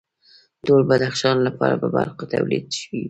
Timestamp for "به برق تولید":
1.81-2.65